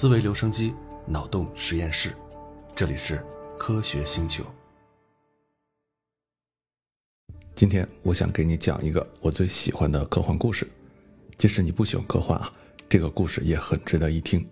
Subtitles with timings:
[0.00, 0.72] 思维留声机，
[1.06, 2.16] 脑洞实验室，
[2.74, 3.22] 这里是
[3.58, 4.42] 科学星球。
[7.54, 10.66] 今天我想给你讲一个我最喜欢的科幻故事，
[11.36, 12.50] 即使你不喜欢科幻啊，
[12.88, 14.48] 这个故事也很值得一听，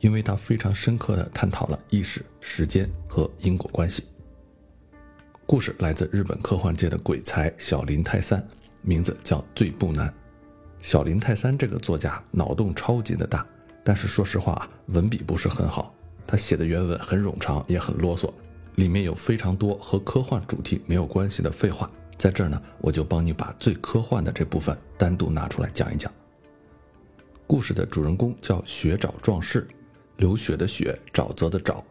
[0.00, 4.02] 因为它非常深刻的探讨了意识、时间和因果关系。
[5.46, 8.44] 故事来自日本科幻界的鬼才小林泰三，
[8.82, 10.12] 名字叫醉步男。
[10.80, 13.46] 小林泰三这个作家脑洞超级的大，
[13.82, 15.94] 但是说实话啊，文笔不是很好。
[16.26, 18.32] 他写的原文很冗长，也很啰嗦，
[18.76, 21.90] 里面有非常多和科幻主题没有关系的废话。
[22.16, 26.12] 在这儿呢，我就帮你把最科幻的这部分单独拿出来讲一讲。
[27.46, 29.66] 故事的主人公叫雪沼壮士，
[30.18, 31.82] 流血的血，沼泽的沼，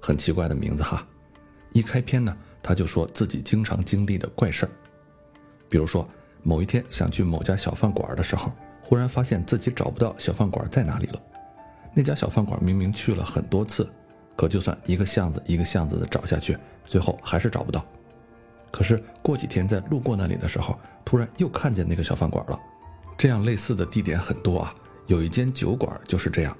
[0.00, 1.06] 很奇怪的名字哈。
[1.72, 4.70] 一开篇呢，他就说自己经常经历的怪事儿，
[5.68, 6.08] 比如说。
[6.42, 11.20] 某一天想去某家小饭馆的时候，忽然发现自己找不到小饭馆在哪里了。
[11.98, 13.88] 那家小饭馆明明去了很多次，
[14.36, 17.82] 可就算一个巷子一个巷子的找下去，最后还是找不到。
[18.70, 22.60] 可是过几天在路过那里的时候，突然又看见那个小饭馆了。
[23.16, 24.74] 这样类似的地点很多啊，
[25.06, 26.54] 有一间酒馆就是这样。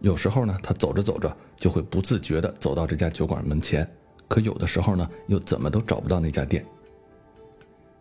[0.00, 3.86] 有时候呢，他走着走着就会不自觉地走到这家酒馆门前，
[4.26, 6.64] 可有的时候呢，又怎么都找不到那家店。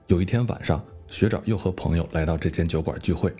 [0.08, 0.82] 有一天晚上。
[1.12, 3.36] 学长又和朋友来到这间酒馆聚会，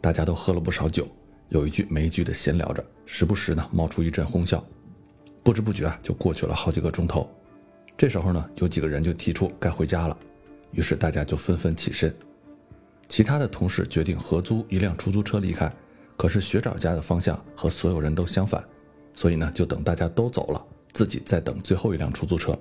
[0.00, 1.06] 大家都喝了不少酒，
[1.52, 4.64] 有一句没一句的闲聊着，时不时呢冒出一阵哄笑，
[5.42, 7.30] 不知不觉啊就过去了好几个钟头。
[7.94, 10.16] 这时候呢，有几个人就提出该回家了，
[10.70, 12.14] 于是大家就纷纷起身。
[13.06, 15.70] 其他的同事决定合租一辆出租车离开，
[16.16, 18.64] 可是学长家的方向和所有人都相反，
[19.12, 22.58] 所以呢就等大家都走了，自己再等最后一辆出租车。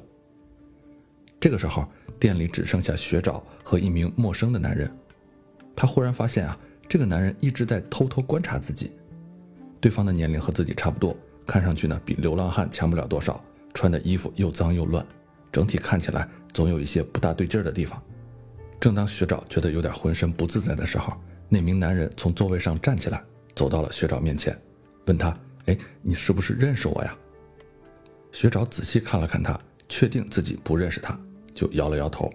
[1.40, 1.88] 这个时候，
[2.20, 4.94] 店里只剩下学长和一名陌生的男人。
[5.78, 6.60] 他忽然发现啊，
[6.92, 8.92] 这个男人一直在偷偷观察自己。
[9.80, 11.16] 对方的年龄和自己差不多，
[11.48, 13.42] 看上去呢比流浪汉强不了多少，
[13.74, 15.06] 穿的衣服又脏又乱，
[15.54, 18.04] 整体看起来总有一些不大对劲儿的地方。
[18.78, 21.14] 正当学长觉得有点浑身不自在的时候，
[21.48, 23.24] 那名男人从座位上站起来，
[23.56, 24.54] 走到了学长面前，
[25.06, 25.34] 问他
[25.68, 27.18] ：“哎，你是不是认识我呀？”
[28.34, 29.58] 学长仔细看了看他，
[29.88, 31.18] 确定自己不认识他。
[31.54, 32.30] 就摇了摇头。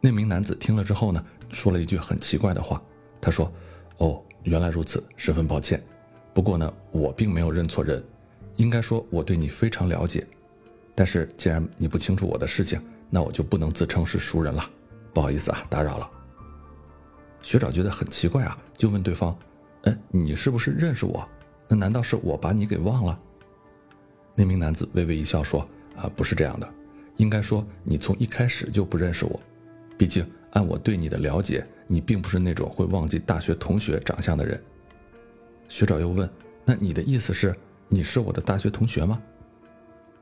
[0.00, 2.82] 那名男子听了之后呢，说了一句很奇怪的话。
[3.22, 3.50] 他说
[3.98, 5.80] ：“哦，原来如此，十分抱歉。
[6.34, 8.02] 不过呢，我并没有认错人，
[8.56, 10.26] 应该说我对你非常了解。
[10.94, 14.68] 但是既然你不清楚我的事情，那我就不能自称是熟人了。
[15.14, 16.10] 不好意思啊，打扰了。”
[17.42, 19.36] 学长觉得很奇怪啊，就问对方
[19.84, 21.26] ：“哎，你是不是认识我？
[21.68, 23.16] 那难道是我把你给忘了？”
[24.34, 25.64] 那名男子微微一笑说
[25.96, 26.68] ：“啊，不是这样的。”
[27.18, 29.38] 应该说，你从一开始就不认识我。
[29.98, 34.62] 毕竟，按我对你的了解，你并不是那种会忘记大学同学长相的人。
[35.68, 36.28] 学长又问
[36.64, 37.54] ：“那你的意思是，
[37.88, 39.20] 你是我的大学同学吗？”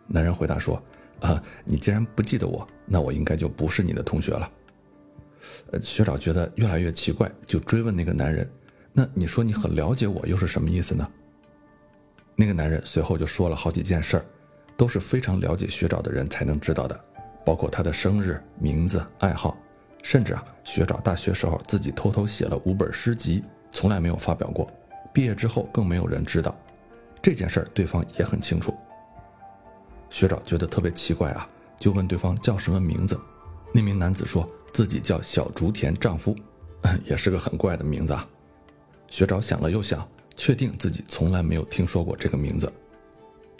[0.07, 0.83] 男人回答说
[1.21, 4.51] ：“啊，你既然不记得我，那我应该就不是你的同学了。”
[5.73, 8.51] 呃，学长觉得越来越奇怪，就追问那个男人
[8.93, 11.09] ：“那你说你很了解我，又是什么意思呢？”
[12.37, 14.25] 那个男人随后就说了好几件事儿。
[14.77, 16.99] 都是非常了解学长的人才能知道的，
[17.45, 19.55] 包括他的生日、名字、爱好，
[20.03, 24.71] 甚至啊，学长大学时候自己偷偷写了五本诗集，从来没有发表过，
[25.13, 26.55] 毕业之后更没有人知道。
[27.23, 28.75] 这件事儿对方也很清楚。
[30.09, 33.19] 学长觉得特别奇怪啊，就问对方叫什么名字。
[33.73, 36.35] 那名男子说自己叫小竹田丈夫，
[37.05, 38.27] 也是个很怪的名字啊。
[39.07, 42.73] 学长想了又想，确定自己从来没有听说过这个名字。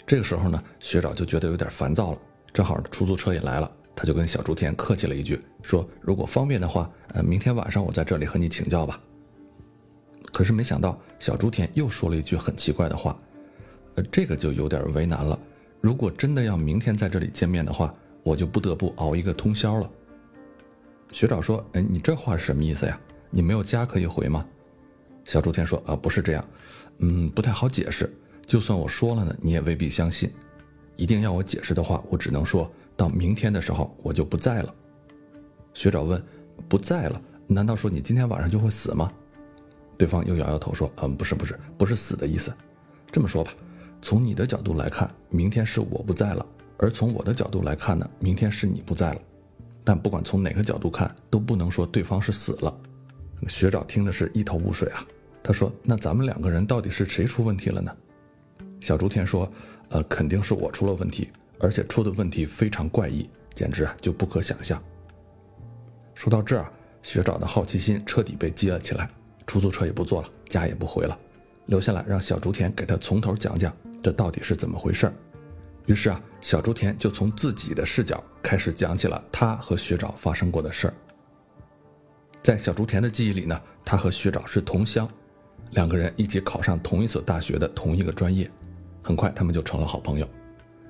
[0.05, 2.17] 这个时候呢，学长就觉得有点烦躁了。
[2.51, 8.99] 正好出租车也来了，他就跟小竹田客气了一句，说：“如果方便的话，呃，明天晚上我在这里和你请教吧。”
[10.31, 13.19] 可是没想到，小竹田又说了一句很奇怪的话，
[13.95, 15.37] 呃，这个就有点为难了。
[15.81, 17.93] 如果真的要明天在这里见面的话，
[18.23, 19.89] 我就不得不熬一个通宵了。
[21.11, 22.99] 学长说：“哎，你这话是什么意思呀？
[23.29, 24.45] 你没有家可以回吗？”
[25.25, 26.45] 小竹田说：“啊，不是这样，
[26.99, 28.11] 嗯，不太好解释。”
[28.45, 30.31] 就算我说了呢，你也未必相信。
[30.97, 32.71] 一定要我解释的话，我只能说
[33.01, 34.71] 到明天的时候我就不在了。
[35.73, 36.23] 学长问
[36.69, 37.19] ：“不在了？
[37.47, 39.11] 难道说你今天晚上就会死吗？”
[39.97, 42.53] 对方又摇摇头说：“嗯，不是，不是，不是死的意思。
[43.11, 43.51] 这么说吧，
[44.03, 46.45] 从你的角度来看，明天是我不在了；
[46.77, 49.21] 而从我的角度来看呢，明天是你不在了。
[49.83, 52.71] 但不管从哪个角度看，都不能说对方是死了。”
[53.49, 55.03] 学长听的是一头雾水啊。
[55.41, 57.91] 他说：“那咱们两个人到底是谁出问题了呢？”
[58.79, 59.51] 小竹田说
[59.89, 61.29] ：“呃，肯定是我出了问题，
[61.61, 64.81] 而且出的问题非常怪异，简直就不可想象。”
[66.13, 66.69] 说到这儿，
[67.01, 69.09] 学长的好奇心彻底被激了起来，
[69.47, 71.17] 出租车也不坐了，家也不回了，
[71.67, 73.73] 留下来让小竹田给他从头讲讲
[74.03, 75.13] 这到底是怎么回事儿。
[75.87, 80.93] 于是啊，小竹田就从自己的视角开始讲起了他和学长发生过的事儿。
[82.43, 85.09] 在小竹田的记忆里呢，他和学长是同乡，
[85.71, 88.49] 两个人一起考上同一所大学的同一个专业，
[89.01, 90.29] 很快他们就成了好朋友。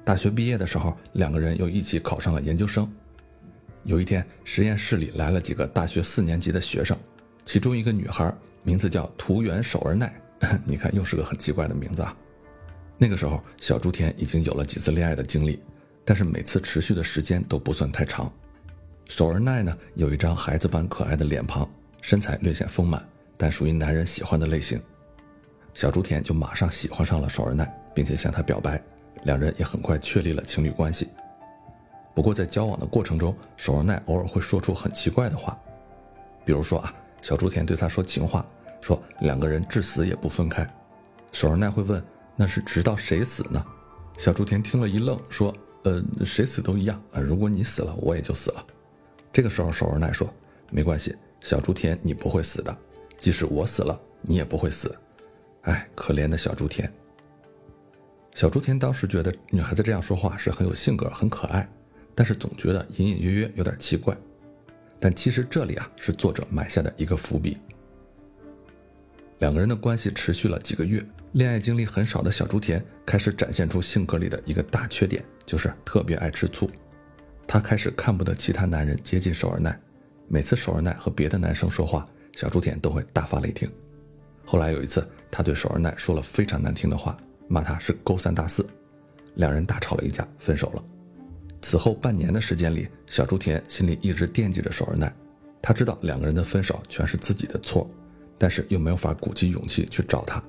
[0.04, 2.92] 大学毕业的时候，两个人又一起考上了研究生。
[3.84, 6.98] 有一天，实验室里来了几个大学四年级的学生，
[7.46, 8.34] 其中一个女孩
[8.64, 10.14] 名字叫图原守儿奈，
[10.66, 12.16] 你看又是个很奇怪的名字啊。
[12.98, 15.60] 那个时候，小竹田已经有了几次恋爱的经历，
[16.06, 18.32] 但是每次持续的时间都不算太长。
[19.08, 21.68] 守儿奈呢，有一张孩子般可爱的脸庞，
[22.02, 23.04] 身材略显丰满，
[23.38, 24.80] 但属于男人喜欢的类型。
[25.74, 28.80] 小竹田就马上喜欢上了守儿奈，并且向她表白，
[29.24, 31.10] 两人也很快确立了情侣关系。
[32.14, 35.58] 不过在交往的过程中，守儿奈偶尔会说出很奇怪的话，
[36.46, 38.46] 比如说啊，小竹田对他说情话，
[38.82, 40.68] 说两个人至死也不分开。
[41.32, 42.04] 守儿奈会问。
[42.34, 43.64] 那是直到谁死呢？
[44.18, 45.54] 小竹田听了一愣，说
[45.84, 47.20] ：“呃，谁死都一样啊。
[47.20, 48.66] 如果你死了，我也就死了。”
[49.32, 50.28] 这个时候，守儿奈说
[50.72, 52.76] ：“没关系，小竹田，你不会死的。
[53.18, 54.98] 即使我死了，你也不会死。”
[55.64, 56.92] 哎，可怜的小竹田。
[58.34, 61.70] 小竹田当时觉得女孩子这样说话是很有性格、很可爱，
[62.16, 64.16] 但是总觉得隐隐约约有点奇怪。
[65.00, 67.58] 但其实这里啊，是作者埋下的一个伏笔。
[69.40, 71.04] 两个人的关系持续了几个月。
[71.34, 76.70] 恋爱经历很少的小竹田开始展现出性格里的一个大缺点，就是特别爱吃醋。
[77.48, 79.80] 他开始看不得其他男人接近守儿奈，
[80.28, 82.06] 每次守儿奈和别的男生说话，
[82.36, 83.72] 小竹田都会大发雷霆。
[84.46, 87.18] 后来有一次，他对守儿奈说了非常难听的话，
[87.52, 88.66] 骂他是勾三搭四，
[89.36, 90.82] 两人大吵了一架，分手了。
[91.62, 95.14] 此后半年的时间里，小竹田心里一直惦记着守儿奈，
[95.62, 97.90] 他知道两个人的分手全是自己的错，
[98.38, 100.42] 但是又没有法鼓起勇气去找他。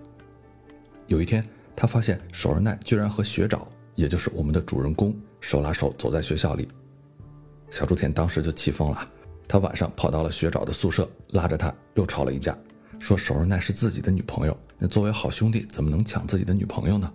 [1.09, 1.45] 有一天，
[1.75, 3.67] 他发现守儿奈居然和学长，
[3.97, 6.69] 也就是我们的主人公，手拉手走在学校里。
[7.69, 9.09] 小竹田当时就气疯了，
[9.49, 12.57] 他晚上跑到了学长的宿舍，拉着他又吵了一架，
[13.01, 17.08] 说守儿奈是自己的女朋友，那作为好兄弟怎么能抢自己的女朋友呢？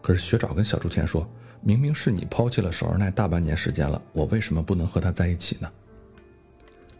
[0.00, 1.28] 可是学长跟小竹田说，
[1.60, 5.70] 明明是你抛弃了守儿奈大半年时间了，我为什么不能和他在一起呢？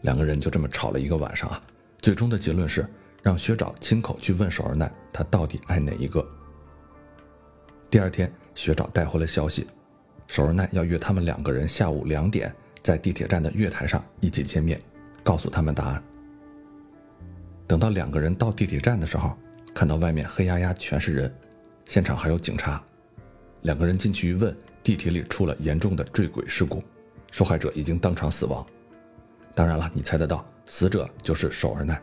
[0.01, 1.59] 两个人就这么吵了一个晚上啊，
[1.97, 2.87] 最终的结论是。
[3.23, 6.27] 让学长亲口去问守儿奈，他到底爱哪一个？
[7.87, 9.67] 第二天，学长带回了消息，
[10.25, 12.51] 守儿奈要约他们两个人下午两点
[12.81, 14.81] 在地铁站的月台上一起见面，
[15.23, 16.03] 告诉他们答案。
[17.67, 19.37] 等到两个人到地铁站的时候，
[19.73, 21.33] 看到外面黑压压全是人，
[21.85, 22.81] 现场还有警察。
[23.61, 26.83] 两个人进去一问，地铁里出了严重的坠轨事故，
[27.31, 28.65] 受害者已经当场死亡。
[29.53, 32.01] 当然了，你猜得到，死者就是守儿奈。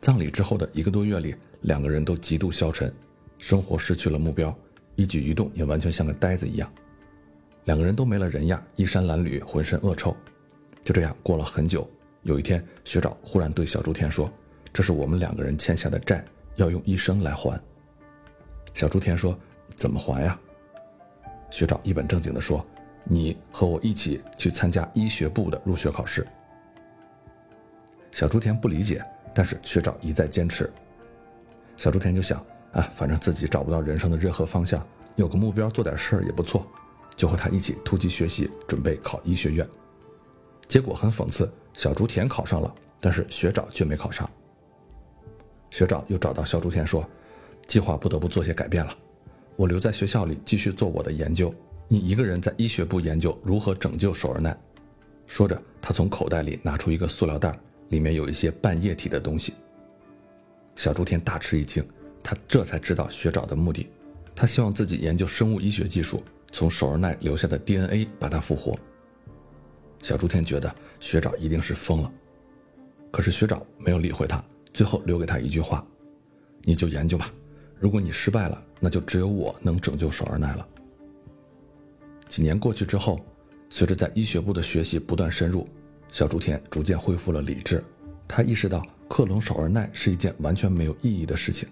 [0.00, 2.92] 葬礼之后的一个多月里，两个人都极度消沉，
[3.38, 4.56] 生活失去了目标，
[4.96, 6.72] 一举一动也完全像个呆子一样。
[7.64, 10.16] 两个人都没了人样，衣衫褴褛，浑身恶臭。
[10.82, 11.88] 就这样过了很久，
[12.22, 14.32] 有一天，学长忽然对小竹田说
[14.72, 16.24] ：“这是我们两个人欠下的债，
[16.56, 17.60] 要用一生来还。”
[18.74, 19.38] 小竹田说
[19.76, 20.38] ：“怎么还呀？”
[21.50, 22.64] 学长一本正经地说
[23.04, 26.26] ：“你和我一起去参加医学部的入学考试。”
[28.12, 29.04] 小竹田不理解。
[29.32, 30.68] 但是学长一再坚持，
[31.76, 36.66] 小竹田就想啊，反正自己找不到人生的任何方向，有个目标做点事儿也不错，
[37.14, 39.64] 就和他一起突击学习，准备考医学院。
[40.66, 44.28] 结果很讽刺，小竹田考上了，但是学长却没考上。
[45.70, 47.08] 学长又找到小竹田说，
[47.66, 48.94] 计划不得不做些改变了，
[49.56, 51.54] 我留在学校里继续做我的研究，
[51.88, 54.56] 你一个人在医学部研究如何拯救守儿奈。
[55.26, 57.58] 说着，他从口袋里拿出一个塑料袋。
[57.90, 59.52] 里面有一些半液体的东西。
[60.76, 61.84] 小竹田大吃一惊，
[62.22, 63.90] 他这才知道学长的目的，
[64.32, 66.22] 他希望自己研究生物医学技术，
[66.52, 68.78] 从守儿奈留下的 DNA 把它复活。
[70.04, 72.12] 小竹田觉得学长一定是疯了，
[73.10, 74.40] 可是学长没有理会他，
[74.80, 75.86] 最后留给他一句话
[76.64, 77.30] ：“你就研究吧，
[77.78, 80.66] 如果你失败了，那就只有我能拯救守儿奈了。”
[82.28, 83.20] 几年过去之后，
[83.68, 85.68] 随着在医学部的学习不断深入。
[86.10, 87.84] 小竹田逐渐恢复了理智，
[88.26, 91.68] 他意识到克隆守儿奈是一件完全没有意义的事情。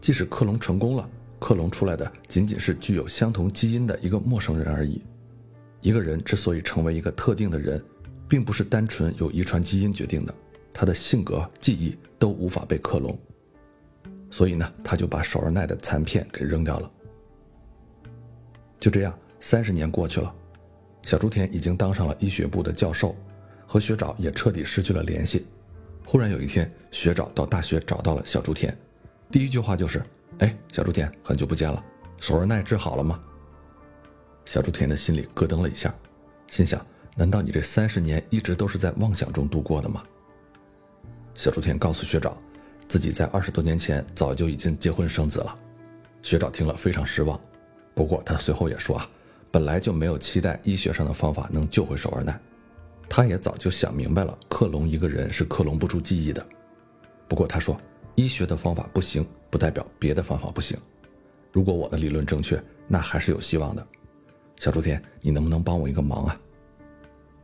[0.00, 5.00] 即使克隆成功了，克隆出来的仅仅是具有相同基因的一个陌生人而已。
[5.80, 7.80] 一个人之所以成为一个特定的人，
[8.28, 10.34] 并不是单纯由遗传基因决定的，
[10.80, 13.18] 他的性格、记忆都无法被克隆。
[14.30, 16.88] 所以呢，他就把守儿奈的残片给扔掉了。
[18.78, 20.32] 就这样，三十年过去了，
[21.02, 23.16] 小竹田已经当上了医学部的教授。
[23.66, 25.46] 和学长也彻底失去了联系。
[26.06, 28.74] 忽然有一天，学长到大学找到了小竹田，
[29.32, 30.00] 第一句话就是
[30.38, 31.84] ：“哎，小竹田，很久不见了，
[32.20, 33.20] 手儿奈治好了吗？”
[34.46, 35.92] 小猪田的心里咯噔了一下，
[36.46, 40.04] 心想：难道你这三十年一直都是在妄想中度过的吗？
[41.38, 42.36] 小竹田告诉学长，
[42.88, 45.56] 自己在二十多年前早就已经结婚生子了。
[46.20, 47.40] 学长听了非常失望，
[47.94, 49.08] 不过他随后也说啊，
[49.52, 52.36] 本来就没有期待医学上的方法能救回手儿奈，
[53.08, 56.44] 他也早就想明白了，克隆一个人是克隆不出记忆的。
[57.28, 57.80] 不过他说，
[58.16, 60.76] 医学的方法不行，不代表别的方法不行。
[61.52, 63.86] 如果我的理论正确，那还是有希望的。
[64.56, 66.40] 小猪田，你能不能帮我一个忙啊？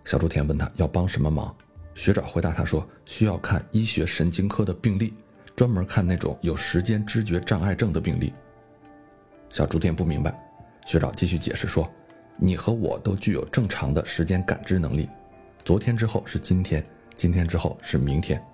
[0.05, 1.57] 小猪田问他要帮什么忙，
[1.95, 5.15] 学长回答他说，需要看医学神经科的病例，
[5.55, 8.33] 专门看那种有时间知觉障碍症的病例。
[9.49, 10.37] 小猪田不明白，
[10.85, 11.89] 学长继续解释说
[12.37, 15.09] ：“你和我都具有正常的时间感知能力。
[15.65, 16.85] 昨天之后是今天，
[17.15, 18.45] 今天之后是明天。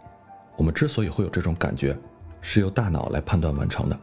[0.56, 1.96] 我们之所以会有这种感觉，
[2.42, 3.98] 是由大脑来判断完成的。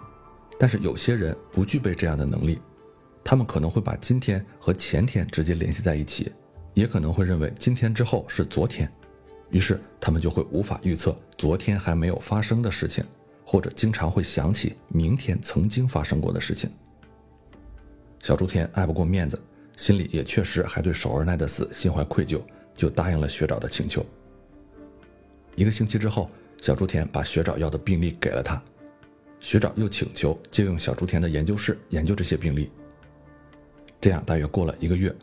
[0.60, 2.60] 但是有些人不具备这样的能力，
[3.24, 6.34] 他们可能会把今天和前天直接联系在一起，
[6.74, 8.92] 也可能会认为今天之后是昨天，
[9.50, 13.04] 于是他们就会无法预测昨天还没有发生的事情，
[13.46, 16.70] 或者经常会想起明天曾经发生过的事情。”
[18.22, 19.42] 小竹田爱不过面子，
[19.76, 22.42] 心里也确实还对守儿奈的死心怀愧疚，
[22.74, 24.06] 就答应了学长的请求。
[25.56, 26.30] 一个星期之后，
[26.62, 28.62] 小竹田把学长要的病例给了他，
[29.40, 32.70] 学长又请求借用小竹田的研究室研究这些病例。
[34.02, 35.14] 这样大约过了一个月，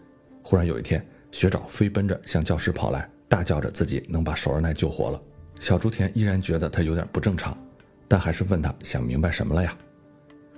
[0.43, 5.23] 忽然有一天，学长飞奔着向教室跑来，大叫着自己能把守儿奈救活了。
[5.59, 7.57] 小竹田依然觉得他有点不正常，
[8.09, 9.77] 但还是问他想明白什么了呀？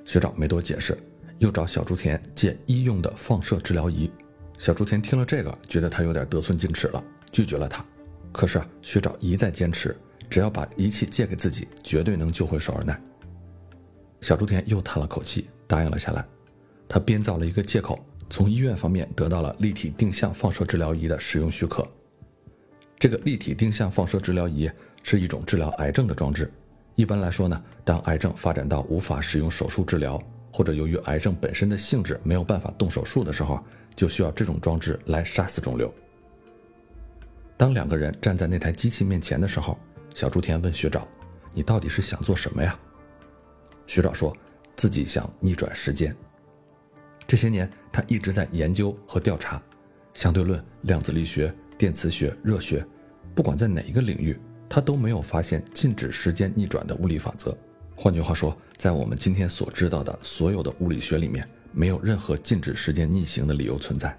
[0.05, 0.97] 学长没多解释。
[1.39, 4.11] 又找小竹田借医用的放射治疗仪，
[4.57, 7.85] 小竹田听了这个，觉得他有点得寸进尺了，拒绝了他。
[8.33, 9.95] 可是啊，学长一再坚持，
[10.31, 12.99] 只要把仪器借给自己，绝对能救回首尔奈。
[14.23, 16.25] 小猪田又叹了口气，答应了下来。
[16.89, 21.87] 他编造了一个借口，从医院方面得到了立体定向放射治疗仪的使用许可。
[22.99, 24.71] 这个立体定向放射治疗仪
[25.03, 26.50] 是一种治疗癌症的装置。
[26.95, 33.62] 一般来说呢，当癌症发展到无法使用手术治疗，或者由于癌症本身的性质没有办法动手术的时候，
[33.95, 35.93] 就需要这种装置来杀死肿瘤。
[37.59, 39.79] 当两个人站在那台机器面前的时候，
[40.15, 41.07] 小猪田问学长
[41.53, 42.79] ：“你到底是想做什么呀？”
[43.87, 44.35] 学长说
[44.75, 46.17] 自己想逆转时间。
[47.26, 49.62] 这些年，他一直在研究和调查
[50.15, 52.87] 相对论、量子力学、电磁学、热学，
[53.35, 57.56] 不管在哪一个领域，他都没有发现禁止时间逆转的物理法则。
[57.95, 64.16] 换句话说，在我们今天所知道的所有的物理学里面，没有任何禁止时间逆行的理由存在。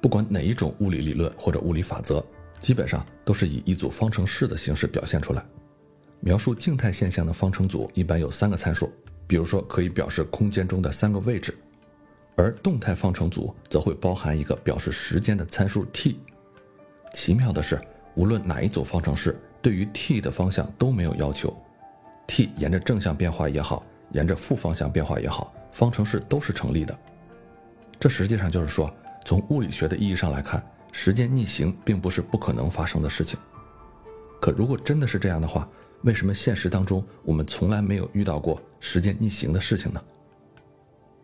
[0.00, 2.24] 不管哪一种物理理论或者物理法则，
[2.58, 5.44] 基本上都是以一组方程式的形式表现出来。
[6.20, 8.92] 描述静态现象的方程组一般有三个参数，
[9.26, 11.52] 比如说可以表示空间中的三个位置；
[12.34, 16.18] 而动态方程组则会包含一个表示时间的参数 t。
[17.12, 17.80] 奇妙的是，
[18.14, 21.54] 无论哪一组方程式，对于 t 的方向都没有要求。
[22.26, 26.98] t 沿着正向变化也好，沿着负方向变化也好，方程式都是成立的。
[28.00, 28.92] 这实际上就是说，
[29.24, 33.38] 从物理学的意义上来看，时间逆行并不是不可能发生的事情。
[34.40, 35.68] 可如果真的是这样的话，
[36.02, 40.02] 为什么现实当中我们从来没有遇到过时间逆行的事情呢？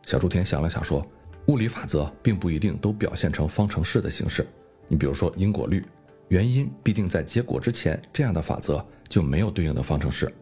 [0.09, 1.07] 小猪田想了想说，
[1.49, 4.47] 物理法则并不一定都表现成方程式的形式。
[4.87, 5.85] 你比如说因果律，
[6.29, 10.35] 原因必定在结果之前，这样的法则就没有对应的方程式。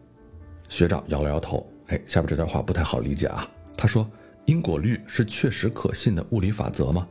[0.69, 3.45] 学长摇了摇头，哎，下边这段话不太好理解啊。
[3.75, 4.09] 他说
[4.47, 7.05] ：“因果律是确实可信的物理法则吗？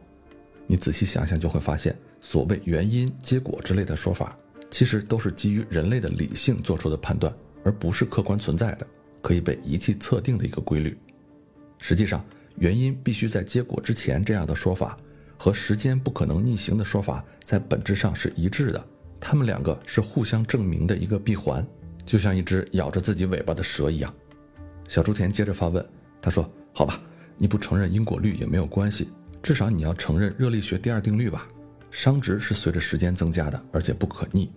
[0.66, 4.34] 你仔细想想就会发现，所谓原因、结果之类的说法，
[4.70, 7.30] 其实都是基于人类的理性做出的判断，
[7.64, 8.86] 而不是客观存在的，
[9.20, 10.96] 可以被仪器测定的一个规律。
[11.78, 12.24] 实际上，
[12.58, 14.98] 原因必须在结果之前这样的说法，
[15.38, 18.84] 和时间不可能逆行的说法，在本质上是一致的，
[19.20, 21.66] 它们两个是互相证明的一个闭环。”
[22.06, 24.14] 就像一只咬着自己尾巴的蛇一样，
[24.86, 25.84] 小猪田接着发问
[26.22, 27.02] ：“他说，好吧，
[27.36, 29.08] 你不承认因果律也没有关系，
[29.42, 31.48] 至少你要承认热力学第二定律吧？
[31.90, 34.52] 熵值是随着时间增加的，而且不可逆，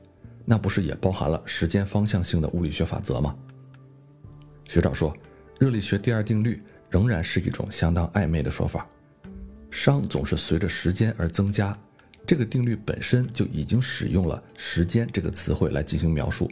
[0.46, 3.36] 那不是也包含了时间方向性的物理学法则吗？”
[4.70, 5.12] 学长说
[5.60, 8.88] ：“热力学第二定律仍然是一种相当暧昧的说法，
[9.72, 11.78] 熵总是随着时间而增加，
[12.26, 16.50] 这个定律本身就已经使用了‘时间’这个词汇来进行描述。”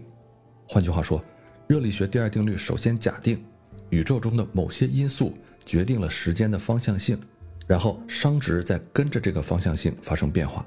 [0.70, 1.24] 换句话说，
[1.68, 3.44] 热力学第二定律首先假定
[3.90, 5.34] 宇宙中的某些因素
[5.66, 7.20] 决定了时间的方向性，
[7.66, 10.66] 然后熵值再跟着这个方向性发生变化。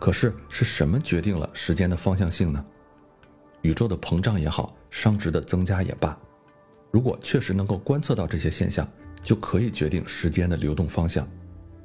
[0.00, 2.64] 可是是什么决定了时间的方向性呢？
[3.62, 6.16] 宇宙的膨胀也好，熵值的增加也罢，
[6.90, 8.88] 如果确实能够观测到这些现象，
[9.22, 11.28] 就可以决定时间的流动方向。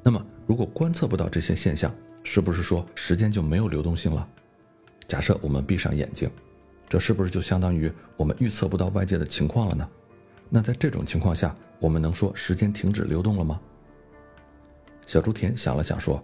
[0.02, 1.94] 那么，如果观测不到这些现象，
[2.24, 4.28] 是不是说时间就没有流动性了？
[5.08, 6.30] 假设我们闭上眼睛，
[6.88, 9.90] 这是不是就相当于我们预测不到外界的情况了呢？
[10.50, 13.60] 那在这种情况下，我们能说时间停止流动了吗？
[15.06, 16.24] 小猪田想了想说：“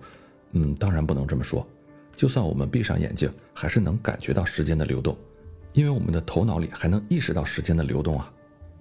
[0.54, 1.68] 嗯，当然不能这么说。
[2.16, 5.18] 就算我们闭上眼睛，还是能感觉到时间的流动，
[5.74, 8.32] 因为我们的头脑里还能意识到时间的流动啊。”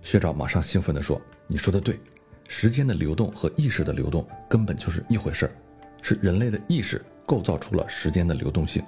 [0.02, 2.00] 薛兆马上兴奋地说：“你说的对，
[2.46, 5.52] 时间的流动和意识的流动根本就是一回事儿，
[6.00, 8.82] 是人类的意识构造出了时间的流动性。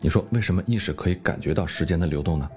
[0.00, 2.48] 你说为什么意识可以感觉到时间的流动呢？”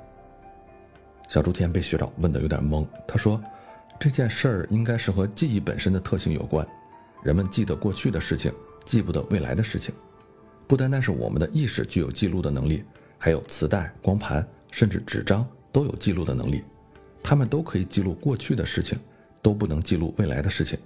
[1.30, 3.42] 小竹田被学长问得有点懵，他说
[3.98, 6.68] ：“这件事儿应该是和记忆本身的特性有关。
[7.24, 8.52] 人们记得过去的事情，
[8.84, 9.94] 记不得未来的事情。
[10.68, 12.84] 不单单是我们的意识具有记录的能力，
[13.18, 16.64] 还有磁带、光盘，甚至纸张都有记录的能力。”
[17.24, 19.00] 他们都可以记录过去的事情，
[19.42, 20.78] 都不能记录未来的事情。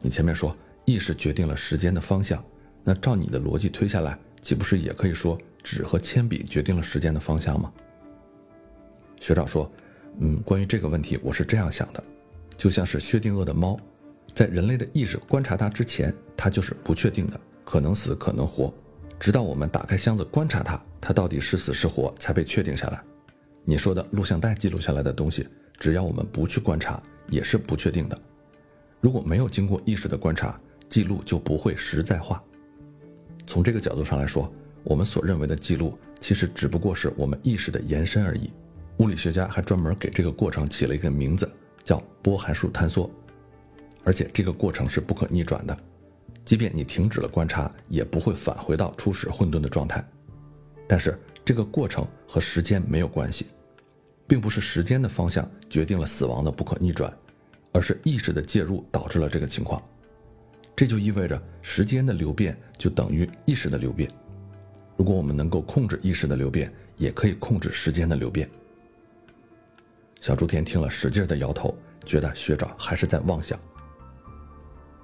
[0.00, 2.44] 你前面说意识决定了时间的方向，
[2.82, 7.72] 那照你的逻辑推下来，岂不是也可以说纸和铅笔决定了时间的方向吗？
[9.20, 9.70] 学长说
[10.20, 12.04] ：“嗯，关于这个问题，我是这样想的，
[12.58, 13.78] 就像是薛定谔的猫，
[14.34, 18.74] 在人类的意识观察它之前，它就是不确定的，可能死可能活，
[19.18, 23.02] 直到我们打开箱子观察它，它到底是死是活，才被确定下来。”
[23.64, 28.20] 你说的录像带记录下来的东西，只要我们不去观察，也是不确定的。
[29.00, 30.56] 如果没有经过意识的观察，
[30.88, 32.42] 记录就不会实在化。
[33.46, 34.52] 从这个角度上来说，
[34.82, 38.50] 我们所认为的记录，其实只不过是我们意识的延伸而已。
[38.98, 41.50] 物理学家还专门给这个过程起了一个名字，
[41.82, 43.10] 叫波函数坍缩。
[44.04, 45.76] 而且这个过程是不可逆转的，
[46.44, 50.06] 即便你停止了观察，也不会返回到初始混沌的状态。
[50.86, 53.46] 但是这个过程和时间没有关系。
[54.26, 57.14] 并不是时间的方向决定了死亡的不可逆转，
[57.72, 59.82] 而是意识的介入导致了这个情况。
[60.74, 64.10] 这就意味着时间的流变就等于意识的流变。
[64.96, 68.48] 如果我们能够控制意识的流变，也可以控制时间的流变。
[70.20, 73.58] 小猪田听了，使劲的摇头，觉得学长还是在妄想。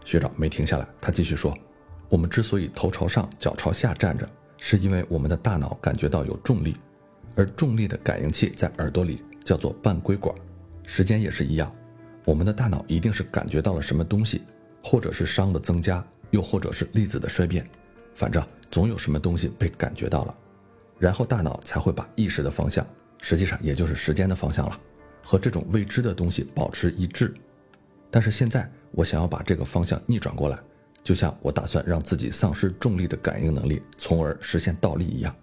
[0.02, 1.54] 学长没停下来，他继续说
[2.08, 4.26] ：“我们之所以头朝上、脚朝下站着，
[4.60, 6.76] 是因为我们的大脑感觉到有重力。”
[7.36, 10.34] 而重力的感应器在耳朵里叫做半规管，
[10.84, 11.72] 时间也是一样，
[12.24, 14.42] 我们的大脑一定是感觉到了什么东西，
[14.82, 17.64] 或者是熵的增加，又或者是粒子的衰变，
[18.14, 20.34] 反正总有什么东西被感觉到了，
[20.98, 22.84] 然后大脑才会把意识的方向，
[23.22, 24.78] 实际上也就是时间的方向了，
[25.22, 27.32] 和这种未知的东西保持一致。
[28.10, 30.58] 但是现在我想要把这个方向逆转过来，
[31.02, 35.34] 就像我打算让自己丧失重力的感应能力，从而实现倒立一样。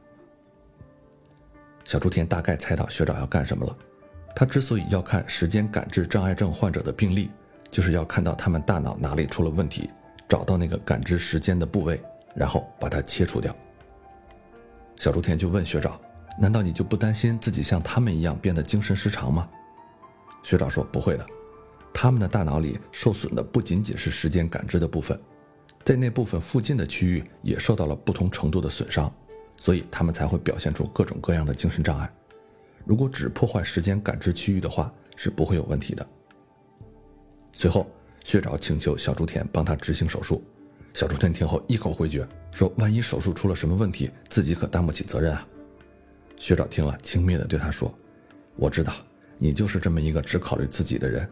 [1.84, 3.78] 小竹田大概猜到学长要干什么了。
[4.36, 7.32] 他之所以要看时间感知障碍症患者的病例，
[7.72, 9.90] 就是要看到他们大脑哪里出了问题，
[10.30, 12.00] 找到那个感知时间的部位，
[12.36, 13.56] 然后把它切除掉。
[14.98, 16.00] 小竹田就问学长
[16.38, 19.50] ：“难道你就不担心自己像他们一样变得精神失常吗？”
[20.44, 21.26] 学长说：“不会的，
[21.92, 25.20] 他们的大脑里受损的不仅仅是时间感知的部分，
[25.88, 29.10] 在那部分附近的区域也受到了不同程度的损伤。”
[29.56, 32.14] 所以他们才会表现出各种各样的精神障碍。
[32.84, 36.06] 如果只破坏时间感知区域的话，是不会有问题的。
[37.54, 37.88] 随后，
[38.26, 40.44] 学长请求小竹田帮他执行手术。
[40.94, 45.48] 小竹田听后一口回绝，说：“万一手术出了什么问题，自己可担不起责任啊。”
[46.38, 47.92] 学长听了，轻蔑地对他说
[48.58, 48.94] ：“我知道，
[49.40, 51.28] 你就是这么一个只考虑自己的人。”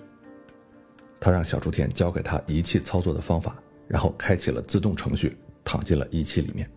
[1.22, 3.56] 他让小竹田教给他仪器操作的方法，
[3.88, 6.70] 然后开启了自动程序，躺进了仪器里面。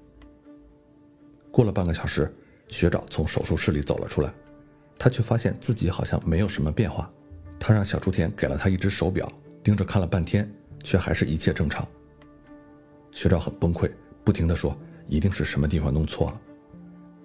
[1.50, 2.32] 过了半个小时，
[2.68, 4.32] 学长从手术室里走了出来，
[4.98, 7.10] 他却发现自己好像没有什么变化。
[7.58, 9.30] 他让小雏田给了他一只手表，
[9.62, 10.48] 盯着看了半天，
[10.84, 11.86] 却还是一切正常。
[13.10, 13.90] 学长很崩溃，
[14.22, 14.76] 不停地说
[15.08, 16.40] ：“一定是什么地方弄错了。”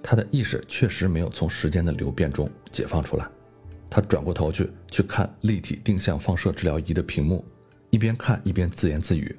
[0.01, 3.29] 他的意识确实没有从时间的流变中解放出来。
[3.89, 7.45] 他转过头去去看立体定向放射治疗仪的屏幕，
[7.91, 9.37] 一边看一边自言自语：“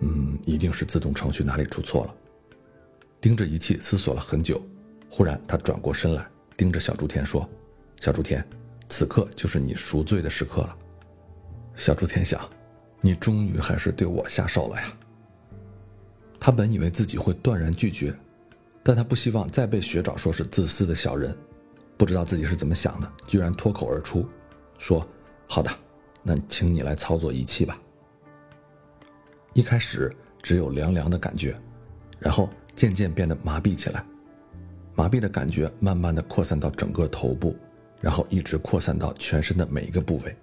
[0.00, 2.14] 嗯，一定是自动程序哪里出错了。”
[3.20, 4.62] 盯着仪器思索了很久，
[5.10, 6.24] 忽然他转过身来，
[6.56, 7.48] 盯着小竹田说
[8.00, 8.46] ：“小竹田，
[8.88, 10.76] 此刻就是你赎罪的时刻了。”
[11.74, 12.40] 小猪田想
[13.02, 14.92] ：“你终于还是对我下手了呀。”
[16.38, 18.16] 他本以为自己会断然拒绝，
[18.84, 21.36] 但他不希望再被学长说是自私的小人。
[21.96, 24.24] 不知道自己是怎么想的，居然脱口而出
[24.78, 25.04] 说
[25.48, 25.70] ：“好的，
[26.22, 27.76] 那请你来操作仪器吧。”
[29.58, 30.08] 一开始
[30.40, 31.58] 只有凉凉的感觉，
[32.20, 32.48] 然后。
[32.76, 34.04] 渐渐变得麻痹起来，
[34.94, 37.56] 麻痹的感觉慢慢的扩散到整个头部，
[38.00, 40.36] 然后一直扩散到全身的每一个部位。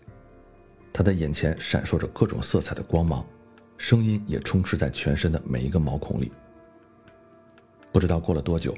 [0.91, 3.25] 他的眼前闪烁着各种色彩的光芒，
[3.77, 6.29] 声音也充斥在全身的每一个毛孔里。
[7.93, 8.75] 不知道过了多久，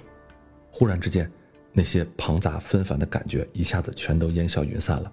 [0.70, 1.28] 忽然之间，
[1.74, 5.12] 那些庞杂纷繁的感觉一下子全都烟消云散了。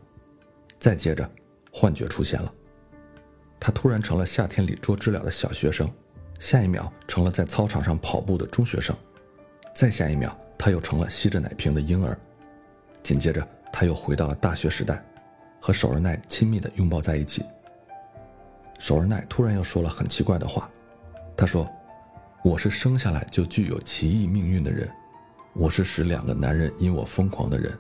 [0.79, 1.27] 再接着，
[1.73, 2.53] 幻觉出现了。
[3.65, 5.91] 他突然成了夏天里捉知了的小学生，
[6.39, 8.95] 下一秒成了在操场上跑步的中学生，
[9.75, 12.15] 再下一秒他又成了吸着奶瓶的婴儿，
[13.03, 15.03] 紧接着他又回到了大学时代，
[15.59, 17.43] 和守儿奈亲密地拥抱在一起。
[18.79, 20.71] 守儿奈突然又说了很奇怪的话，
[21.35, 21.67] 他说。
[22.45, 24.87] 我是生下来就具有奇异命运的人，
[25.55, 27.73] 我是使两个男人因我疯狂的人。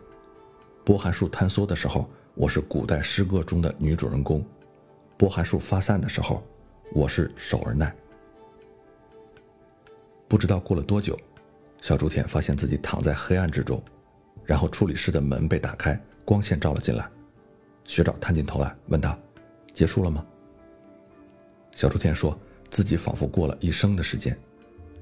[0.82, 4.40] 波函数坍缩的时候，我是古代诗歌中的女主人公；
[5.16, 6.42] 波函数发散的时候，
[6.92, 7.94] 我是守儿奈。
[10.26, 11.16] 不知道过了多久，
[11.80, 13.80] 小竹田发现自己躺在黑暗之中，
[14.44, 17.08] 然后处理室的门被打开，光线照了进来。
[17.84, 19.16] 学长探进头来问他
[19.72, 20.24] ：“结束了吗？”
[21.72, 22.36] 小竹田说
[22.70, 24.36] 自己仿佛过了一生的时间。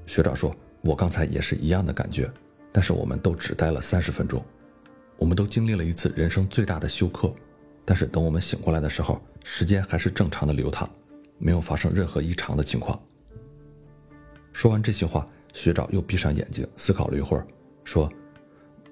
[0.05, 2.31] 学长说：“我刚才也是一样的感觉，
[2.71, 4.43] 但是我们都只待了三十分钟，
[5.17, 7.33] 我们都经历了一次人生最大的休克。
[7.85, 10.89] 但是等我们醒过来的时候，时间还是正常的流淌，
[11.37, 12.99] 没有发生任何异常的情况。”
[14.51, 17.45] 说完这些话，学长又闭上眼睛思考了一会儿，
[17.83, 18.09] 说：“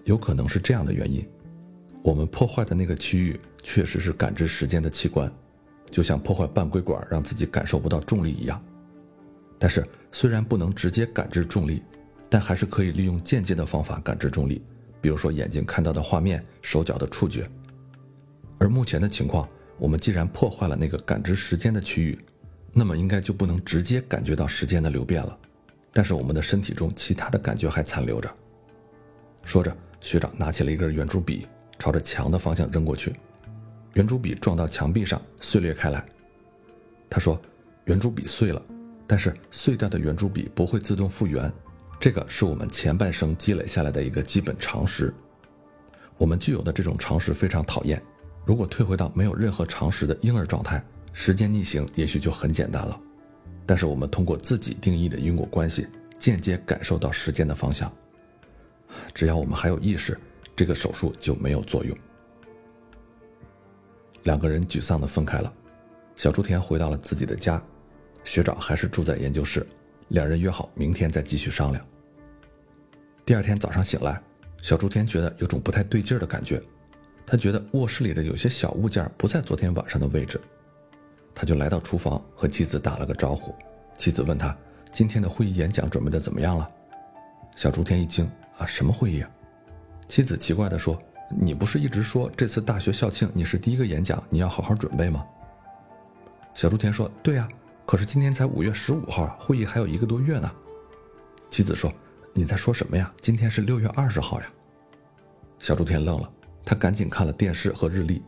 [0.05, 1.27] 有可能是这样的原因，
[2.03, 5.31] 我们破坏的那个区域确实是感知时间的器官，
[5.89, 8.63] 就像破坏半规管让自己感受不到重力一样。
[9.57, 11.81] 但是。”虽然不能直接感知重力，
[12.29, 14.61] 但还是可以利用间接的方法感知重力，
[14.99, 17.49] 比如说眼睛看到的画面、手脚的触觉。
[18.57, 19.47] 而目前的情况，
[19.81, 22.15] 我们既然破坏了那个感知时间的区域，
[22.71, 25.35] 那么应该就不能直接感觉到时间的流变了。
[25.91, 28.31] 但是我们的身体中其他的感觉还残留着。
[29.43, 31.47] 说着，学长拿起了一根圆珠笔，
[31.79, 33.11] 朝着墙的方向扔过去，
[33.95, 36.05] 圆珠笔撞到墙壁上，碎裂开来。
[37.09, 37.41] 他说
[37.85, 38.61] ：“圆珠笔碎了。”
[39.07, 41.51] 但是碎掉的圆珠笔不会自动复原，
[41.99, 45.11] 这个是我们前半生积累下来的一个基本常识。
[46.19, 47.99] 我们具有的这种常识非常讨厌。
[48.45, 52.99] 如果退回到没有任何常识的婴儿状态，时间逆行也许就很简单了。
[53.65, 57.91] 但是我们通过自己定义的因果关系，间接感受到时间的方向。
[59.13, 60.19] 只要我们还有意识，
[60.55, 61.95] 这个手术就没有作用。
[64.23, 65.53] 两个人沮丧地分开了，
[66.15, 67.61] 小竹田回到了自己的家。
[68.23, 69.65] 学长还是住在研究室，
[70.09, 71.83] 两人约好明天再继续商量。
[73.25, 74.21] 第二天早上醒来，
[74.61, 76.61] 小竹田觉得有种不太对劲儿的感觉，
[77.31, 80.37] 他觉得卧室里的有些小物件不在昨天晚上的位置，
[81.33, 83.55] 他就来到厨房和妻子打了个招呼。
[83.97, 84.53] 妻子问他
[84.91, 86.67] 今天的会议演讲准备的怎么样了？
[87.55, 89.31] 小竹田一惊啊，什么会议啊？
[90.09, 95.25] 妻子奇怪地说：“你不是一直说这次大学校庆你是第一个演讲，你要好好准备吗？”
[96.53, 97.47] 小竹田说：“对呀。”
[97.87, 100.51] 可是今天才五月十五号啊，会议还有一个多月呢。
[101.49, 101.89] 妻子说
[102.35, 103.09] ：“你在说什么呀？
[103.21, 104.51] 今天是六月二十号呀。”
[105.59, 106.29] 小竹田愣了，
[106.63, 108.21] 他赶紧看了电视和日历，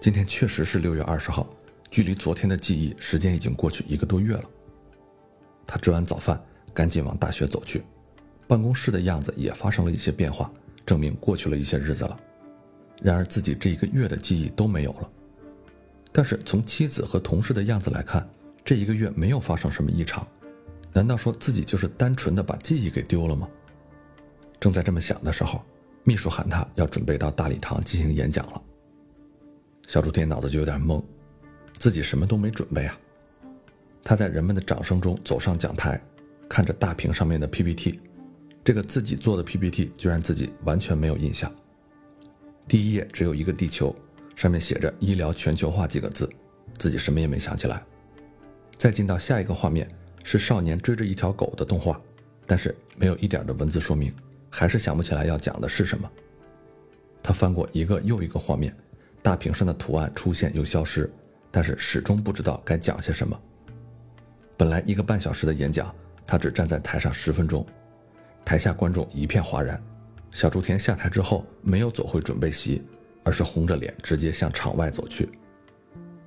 [0.00, 1.48] 今天确实是六月二十号，
[1.90, 4.44] 距离昨天的记忆时间已经过去一个多月了。
[5.66, 6.40] 他吃完早饭，
[6.74, 7.82] 赶紧往大学走去，
[8.46, 10.50] 办公室的样子也发生了一些变化，
[10.84, 12.18] 证明过去了一些日子了。
[13.02, 15.10] 然而自己这一个月的记忆都没有了。
[16.12, 18.28] 但是从妻子和同事的样子来看，
[18.64, 20.26] 这一个月没有发生什么异常，
[20.92, 23.48] 难道说自己就是单纯的把记忆给丢了吗？
[24.58, 25.62] 正在这么想的时候，
[26.06, 28.62] 秘书喊他要准备到大礼堂进行演讲了。
[29.88, 31.02] 小竹田脑子就有点懵，
[31.78, 32.96] 自己什么都没准备啊。
[34.04, 36.00] 他在人们的掌声中走上讲台，
[36.48, 37.98] 看着大屏上面的 PPT，
[38.62, 41.52] 这个自己做的 PPT 居然自己完全没有印象。
[42.68, 43.92] 第一页只有一个地球，
[44.36, 46.30] 上面写着“医疗全球化”几个字，
[46.78, 47.82] 自己什么也没想起来。
[48.76, 49.90] 再进到下一个画面，
[50.22, 52.00] 是少年追着一条狗的动画，
[52.46, 54.14] 但是没有一点的文字说明，
[54.50, 56.10] 还是想不起来要讲的是什么。
[57.22, 58.74] 他翻过一个又一个画面，
[59.22, 61.10] 大屏上的图案出现又消失，
[61.50, 63.38] 但是始终不知道该讲些什么。
[64.56, 65.94] 本来一个半小时的演讲，
[66.26, 67.66] 他只站在台上十分钟，
[68.44, 69.82] 台下观众一片哗然。
[70.30, 72.82] 小竹田下台之后，没有走回准备席，
[73.24, 75.28] 而是红着脸直接向场外走去。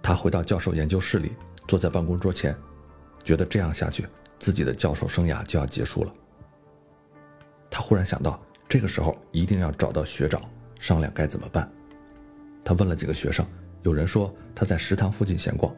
[0.01, 1.33] 他回到教授研究室里。
[1.67, 2.55] 坐在办公桌前，
[3.23, 4.07] 觉得这样下去，
[4.39, 6.11] 自己的教授生涯就要结束了。
[7.69, 10.41] 他忽然想到，这个时候一定要找到学长
[10.79, 11.69] 商量该怎么办。
[12.63, 13.45] 他问了几个学生，
[13.83, 15.73] 有人说他在食堂附近闲逛。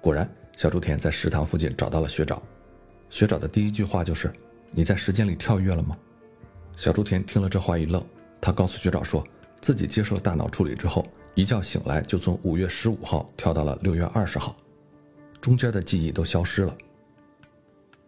[0.00, 2.42] 果然，小竹田在食堂附近找到了学长。
[3.08, 4.32] 学长的第一句话就是
[4.72, 5.96] ：“你在时间里跳跃了吗？”
[6.76, 8.04] 小竹田听了这话一愣，
[8.40, 9.22] 他告诉学长说
[9.60, 14.56] ：“自己接受大脑处理之后，一觉醒来就从五月十五号跳到了六月二十号，
[15.40, 16.76] 中间的记忆都消失了。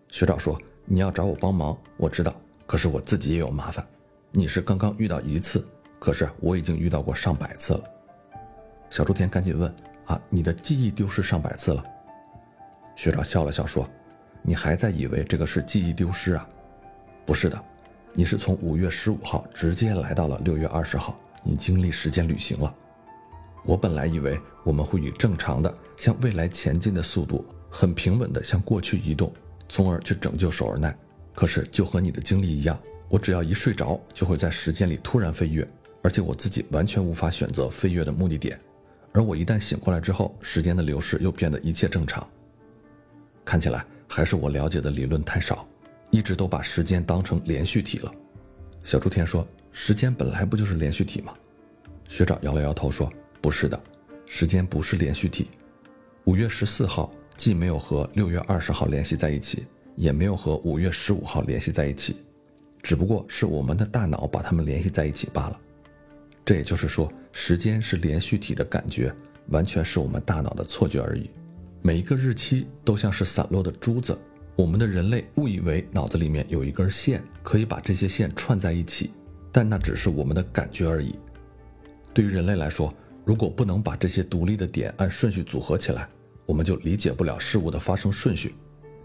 [0.08, 2.34] 学长说：“你要找我帮忙，我知道，
[2.66, 3.86] 可是我自己也有麻烦。
[4.30, 5.66] 你是刚刚遇到一次，
[5.98, 7.84] 可是我已经遇到过上百次了。”
[8.90, 9.74] 小猪田赶紧问
[10.06, 11.84] ：“啊，你的记忆丢失上百次了？”
[12.96, 13.88] 学长笑了笑说
[14.42, 16.48] ：“你还在以为这个是记忆丢失啊？
[17.26, 17.60] 不是的，
[18.12, 22.74] 你是从五月十五号直接来到了六月二十号。”你经历时间旅行了。
[23.66, 29.30] 我本来以为我们会以正常的向未来前进的速度，很平稳的向过去移动，
[29.68, 30.96] 从而去拯救首尔奈。
[31.34, 35.66] 可是就和你的经历一样，我只要一睡着，就会在时间里突然飞跃，
[36.02, 38.58] 而且我自己完全无法选择飞跃的目的点。
[39.12, 42.26] 而我一旦醒过来之后，时间的流逝又变得一切正常。
[43.44, 45.66] 看起来还是我了解的理论太少，
[46.10, 48.10] 一直都把时间当成连续体了。
[48.82, 49.46] 小猪田说。
[49.76, 51.34] 时间本来不就是连续体吗？
[52.08, 53.82] 学长摇了摇头说：“不是的，
[54.24, 55.50] 时间不是连续体。
[56.26, 62.16] 五月十四号既没有和六月二十号联系在一起，也没有和五月十五号联系在一起，
[62.82, 65.60] 只不过是我们的大脑把它们联系在一起罢了。
[66.44, 69.14] 这也就是说，时间是连续体的感觉，
[69.48, 71.30] 完全是我们大脑的错觉而已。
[71.82, 74.16] 每一个日期都像是散落的珠子，
[74.56, 79.10] 我们的人类误以为脑子里面有一根线，可以把这些线串在一起。”
[79.50, 81.14] 但那只是我们的感觉而已。
[82.12, 82.92] 对于人类来说，
[83.24, 86.08] 如果不能把这些独立的点按顺序组合起来，
[86.44, 88.54] 我们就理解不了事物的发生顺序，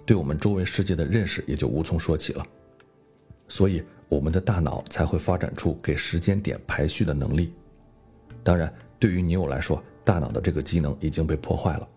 [0.10, 2.44] 对我们周围世界的认识也就无从说起了。
[3.48, 7.54] 所以，我们的大脑才会发展出给时间点排序的能力。
[8.44, 11.88] 当然，对于你我来说，大脑的这个机能已经被破坏了。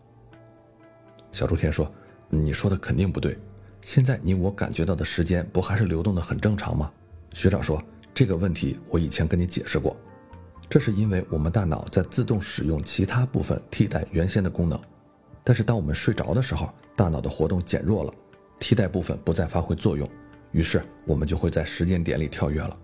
[1.31, 1.91] 小猪田说
[2.29, 3.39] ：“你说的肯定不对。
[3.81, 6.93] 现在你我感觉到的时间不还是流动的很正常吗？”
[7.33, 7.83] 学长说。
[8.13, 9.97] 这个问题我以前跟你解释过，
[10.69, 14.79] 这是因为我们大脑在自动使用其他部分替代原先的功能，
[15.43, 18.13] 但是当我们睡着的时候，大脑的活动减弱了，
[18.59, 20.09] 替代部分不再发挥作用，
[20.51, 22.79] 于是我们就会在时间点里跳跃了。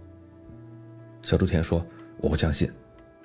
[1.22, 1.84] 小猪田说
[2.18, 2.70] ：“我不相信，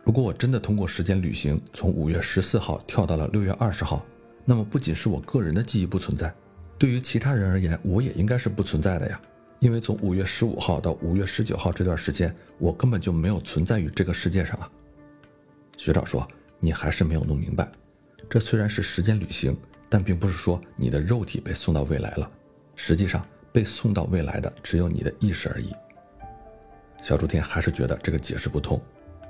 [0.03, 4.05] 如果我真的通过时间旅行从五月十四号跳到了六月二十号，
[4.45, 6.33] 那么不仅是我个人的记忆不存在，
[6.77, 9.19] 对于其他人而言，我也应该是不存在的呀。”
[9.59, 14.69] 因为从五月十五号到五月十九号这段时间，我根本就没有存在于这个世界上啊。
[15.77, 16.27] 学长说
[16.59, 17.71] ：“你还是没有弄明白，
[18.29, 19.55] 这虽然是时间旅行，
[19.93, 22.27] 但并不是说你的肉体被送到未来了。
[22.75, 25.71] 实际上，被送到未来的只有你的意识而已。”
[27.03, 28.81] 小猪田还是觉得这个解释不通。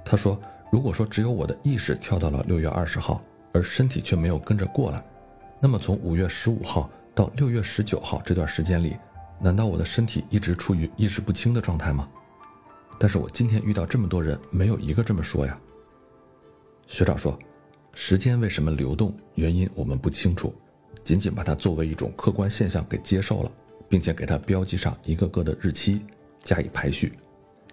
[0.05, 3.21] 他说：“如果说只有我的意识跳到了六月二十号，
[3.51, 5.03] 而身体却没有跟着过来，
[5.59, 8.95] 那么从五月十五号到六月十九号这段时间里。”
[9.41, 12.07] 难道我的身体一直处于意识不清的状态吗？
[12.97, 15.59] 但是我今天遇到这么多人，没有一个这么说呀。
[16.87, 17.37] 学长说，
[17.95, 20.53] 时间为什么流动，原因我们不清楚，
[21.03, 23.51] 仅仅把它作为一种客观现象给接受了，
[23.87, 26.01] 并且给它标记上一个个的日期，
[26.43, 27.13] 加以排序，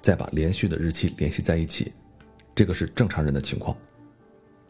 [0.03, 1.93] 再把连续的日期联系在一起，
[2.55, 3.75] 这个是正常人的情况。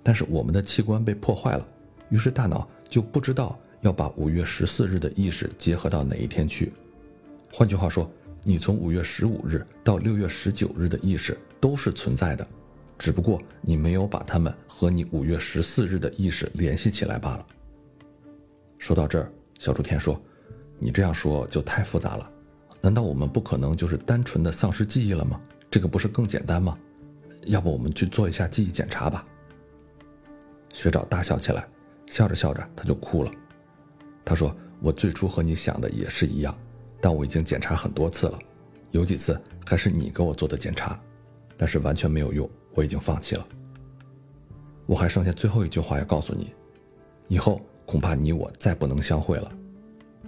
[0.05, 1.67] 但是我们的器官被破坏了，
[2.11, 6.73] 于是大脑就不知道要把五月十四日的意识结合到哪一天去。
[7.53, 8.09] 换句话说，
[8.45, 12.47] 你从五月十五日到六月十九日的意识都是存在的，
[13.01, 17.47] 只不过你没有把它们和你五月十四日的意识联系起来罢了。
[18.77, 20.21] 说到这儿，小竹田说
[20.79, 22.31] ：“你这样说就太复杂了，
[22.83, 25.41] 难道我们不可能就是单纯的丧失记忆了吗？
[25.71, 26.79] 这个不是更简单吗？
[27.47, 29.27] 要不我们去做一下记忆检查吧？”
[30.69, 31.67] 学长大笑起来，
[32.05, 33.31] 笑着笑着他就哭了。
[34.27, 36.55] 他说：“我最初和你想的也是一样。”
[37.01, 38.39] 但我已经检查很多次了，
[38.91, 41.01] 有几次还是你给我做的检查，
[41.57, 43.47] 但是完全没有用，我已经放弃了。
[44.87, 46.53] 我还剩下最后一句话要告诉你，
[47.29, 49.53] 以后恐怕你我再不能相会了。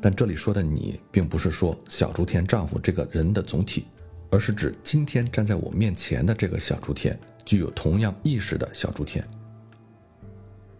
[0.01, 3.87] 但这里说的你，并不是说小竹田丈夫这个人的总体，
[4.31, 9.25] 而是指今天站在我面前的这个小竹田，具有同样意识的小竹田。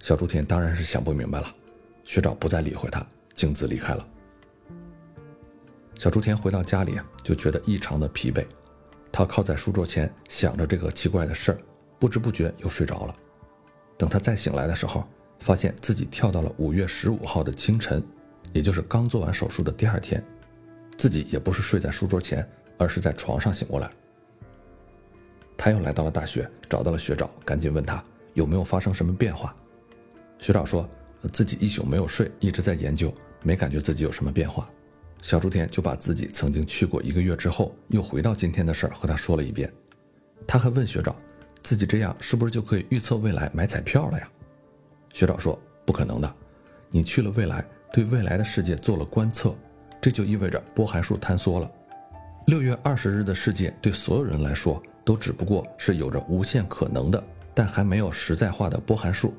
[0.01, 1.55] 小竹田当然是想不明白了，
[2.05, 4.05] 学长不再理会他，径自离开了。
[5.97, 8.45] 小竹田回到家里啊就觉得异常的疲惫，
[9.13, 11.59] 他靠在书桌前想着这个奇怪的事儿，
[11.99, 13.15] 不知不觉又睡着了。
[13.99, 15.07] 等他再醒来的时候，
[15.39, 18.03] 发现自己跳到了五月十五号的清晨，
[18.53, 20.25] 也就是刚做完手术的第二天。
[20.97, 22.49] 自己也不是睡在书桌前，
[22.79, 23.91] 而是在床上醒过来。
[25.57, 28.03] 他又来到了大学，找到了学长，赶紧问他
[28.35, 29.55] 有没有发生什么变化。
[30.39, 30.89] 学长说
[31.33, 34.69] 自己一宿没有睡，一直在研究，没感觉自己有什么变化。
[35.23, 39.73] 小猪田就把自己曾经去过一个月之后又回到今天的事儿和他说了一遍。
[40.47, 41.15] 他还问学长，
[41.63, 44.29] 自己这样是不是就可以预测未来买彩票了呀？
[45.13, 45.57] 学长说
[45.87, 46.35] 不可能的，
[46.91, 49.55] 你去了未来，对未来的世界做了观测，
[50.01, 51.71] 这就意味着波函数坍缩了。
[52.47, 57.23] 六月二十日的世界对所有人来说都只不过是有着无限可能的，
[57.55, 59.33] 但还没有实在化的波函数。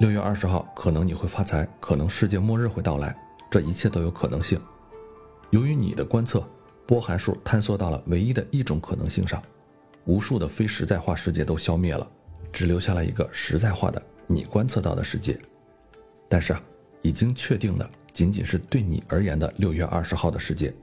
[0.00, 3.16] 六月二十号可能你会发财，可能世界末日会到来，
[3.50, 4.60] 这一切都有可能性。
[5.54, 6.44] 由于你的观测，
[6.84, 9.40] 波函数坍缩到了唯一的一种可能性上。
[10.04, 12.04] 无数的非实在化世界都消灭了，
[12.52, 15.38] 只留下了一个实在化的你观测到的世界。
[16.28, 16.60] 但是啊，
[17.02, 20.74] 已经确定的仅仅是对你而言的六月二十号的世界。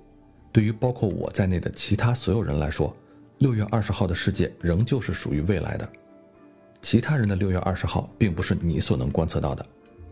[0.53, 2.95] 对于包括我在内的其他所有人来说，
[3.39, 5.89] 六月二十号的世界仍旧是属于未来的。
[6.81, 9.65] 其他人的六月二十号并不是你所能观测到的。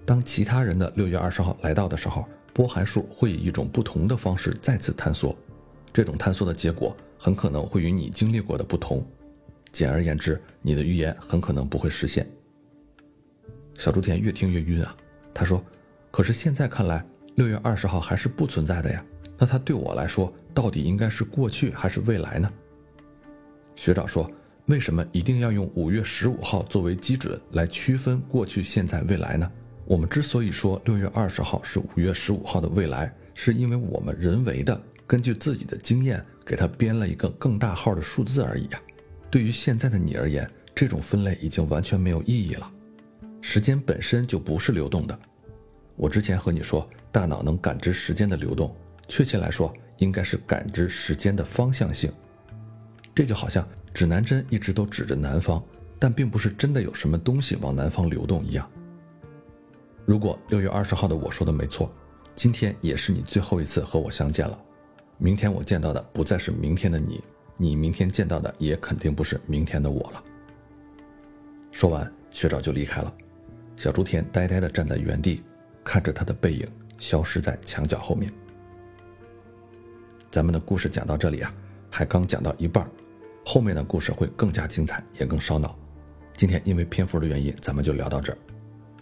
[0.06, 2.26] 当其他人的六月二十号来到的时候，
[2.60, 5.34] 波函数会以一种不同的方式再次坍缩。
[5.94, 9.02] 这种坍缩的结果很可能会与你经历过的不同。
[9.72, 12.30] 简而言之，你的预言很可能不会实现。
[13.78, 14.94] 小猪田越听越晕啊，
[15.34, 15.64] 他说
[16.12, 17.02] ：“可是现在看来，
[17.36, 19.02] 六月二十号还是不存在的呀。
[19.38, 22.52] 那它对我来说，到底应该是过去还是未来呢？”
[23.78, 24.30] 学长说
[24.68, 29.50] ：“为什么一定要用五月十五号作为基准来区分过去、现在、未来呢？
[29.90, 38.80] 我们之所以说六月二十号是五月十五号的未来，是因为我们人为的。”根据自己的经验，给它编了一个更大号的数字而已啊。
[39.32, 42.72] 对于现在的你而言，这种分类已经完全没有意义了。
[43.42, 45.20] 时间本身就不是流动的。
[45.96, 48.76] 我之前和你说，大脑能感知时间的流动，
[49.08, 52.14] 确切来说，应该是感知时间的方向性。
[53.16, 55.64] 这就好像指南针一直都指着南方，
[55.98, 58.70] 但并不是真的有什么东西往南方流动一样。
[60.10, 61.88] 如果六月二十号的我说的没错，
[62.34, 64.60] 今天也是你最后一次和我相见了。
[65.20, 67.24] 明天我见到的不再是明天的你，
[67.58, 70.24] 你明天见到的也肯定不是明天的我了。
[71.70, 73.14] 说完，学长就离开了。
[73.76, 75.44] 小竹田呆呆地站在原地，
[75.84, 76.68] 看着他的背影
[76.98, 78.34] 消失在墙角后面。
[80.32, 81.54] 咱们的故事讲到这里啊，
[81.92, 82.90] 还刚讲到一半，
[83.46, 85.78] 后面的故事会更加精彩，也更烧脑。
[86.36, 88.38] 今天因为篇幅的原因，咱们就聊到这儿。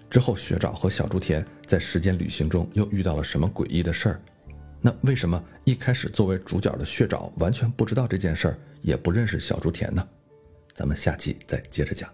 [0.10, 4.22] 之后，学长和小竹田在时间旅行中又遇到了什么诡异的事儿？
[4.80, 10.08] 那为什么一开始作为主角的血爪完全不知道这件事儿，也不认识小竹田呢？
[10.74, 12.10] 咱们下期再接着讲。